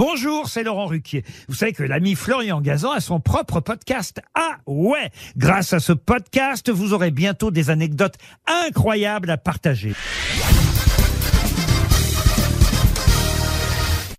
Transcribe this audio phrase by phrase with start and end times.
[0.00, 1.24] Bonjour, c'est Laurent Ruquier.
[1.46, 4.22] Vous savez que l'ami Florian Gazan a son propre podcast.
[4.34, 8.14] Ah ouais Grâce à ce podcast, vous aurez bientôt des anecdotes
[8.46, 9.92] incroyables à partager.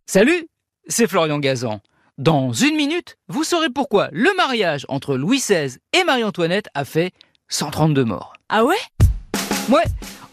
[0.05, 0.45] Salut,
[0.87, 1.79] c'est Florian Gazan.
[2.19, 7.11] Dans une minute, vous saurez pourquoi le mariage entre Louis XVI et Marie-Antoinette a fait
[7.49, 8.33] 132 morts.
[8.49, 8.75] Ah ouais?
[9.67, 9.85] Ouais,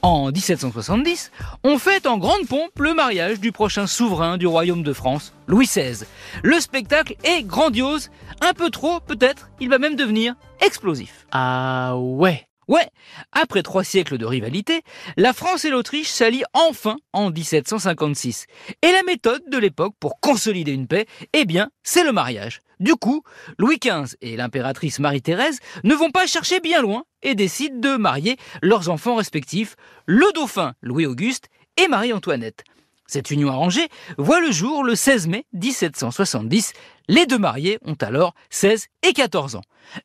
[0.02, 1.30] en 1770,
[1.64, 5.66] on fête en grande pompe le mariage du prochain souverain du royaume de France, Louis
[5.66, 6.04] XVI.
[6.42, 11.26] Le spectacle est grandiose, un peu trop peut-être, il va même devenir explosif.
[11.32, 12.86] Ah ouais Ouais,
[13.32, 14.82] après trois siècles de rivalité,
[15.16, 18.44] la France et l'Autriche s'allient enfin en 1756.
[18.82, 22.60] Et la méthode de l'époque pour consolider une paix, eh bien, c'est le mariage.
[22.80, 23.22] Du coup,
[23.58, 28.36] Louis XV et l'impératrice Marie-Thérèse ne vont pas chercher bien loin et décident de marier
[28.62, 32.64] leurs enfants respectifs, le dauphin Louis-Auguste et Marie-Antoinette.
[33.06, 36.74] Cette union arrangée voit le jour le 16 mai 1770.
[37.08, 39.62] Les deux mariés ont alors 16 et 14 ans.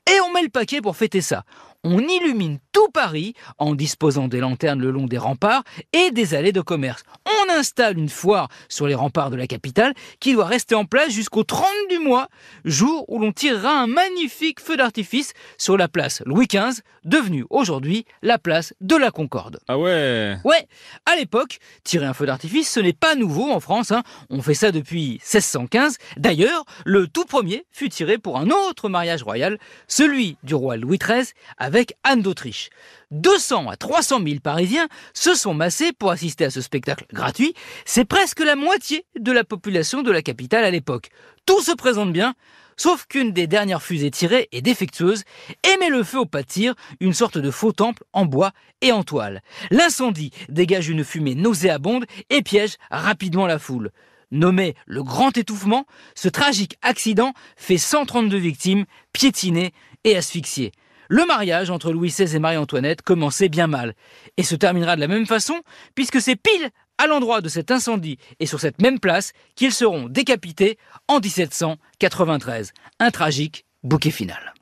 [0.09, 1.43] Et on met le paquet pour fêter ça
[1.83, 6.53] on illumine tout Paris en disposant des lanternes le long des remparts et des allées
[6.53, 7.03] de commerce.
[7.25, 11.11] On installe une foire sur les remparts de la capitale qui doit rester en place
[11.11, 12.29] jusqu'au 30 du mois,
[12.63, 18.05] jour où l'on tirera un magnifique feu d'artifice sur la place Louis XV, devenue aujourd'hui
[18.21, 19.59] la place de la Concorde.
[19.67, 20.67] Ah ouais Ouais,
[21.05, 24.03] à l'époque, tirer un feu d'artifice, ce n'est pas nouveau en France, hein.
[24.29, 25.97] on fait ça depuis 1615.
[26.15, 26.63] D'ailleurs,
[26.93, 31.33] le tout premier fut tiré pour un autre mariage royal, celui du roi Louis XIII
[31.57, 32.69] avec Anne d'Autriche.
[33.09, 37.55] 200 à 300 000 Parisiens se sont massés pour assister à ce spectacle gratuit.
[37.85, 41.09] C'est presque la moitié de la population de la capitale à l'époque.
[41.47, 42.35] Tout se présente bien,
[42.77, 45.23] sauf qu'une des dernières fusées tirées est défectueuse
[45.63, 48.51] et met le feu au pas de tir, une sorte de faux temple en bois
[48.81, 49.41] et en toile.
[49.71, 53.89] L'incendie dégage une fumée nauséabonde et piège rapidement la foule.
[54.33, 59.71] Nommé le grand étouffement, ce tragique accident fait 132 victimes piétinées
[60.03, 60.73] et asphyxiées
[61.09, 63.93] le mariage entre Louis XVI et Marie-Antoinette commençait bien mal,
[64.37, 65.61] et se terminera de la même façon,
[65.93, 70.09] puisque c'est pile à l'endroit de cet incendie et sur cette même place qu'ils seront
[70.09, 70.77] décapités
[71.07, 72.73] en 1793.
[72.99, 74.53] Un tragique bouquet final.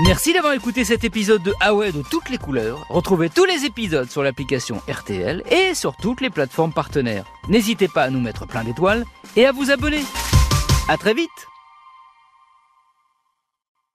[0.00, 2.84] Merci d'avoir écouté cet épisode de Ah de toutes les couleurs.
[2.88, 7.26] Retrouvez tous les épisodes sur l'application RTL et sur toutes les plateformes partenaires.
[7.48, 9.04] N'hésitez pas à nous mettre plein d'étoiles
[9.36, 10.02] et à vous abonner.
[10.88, 11.30] À très vite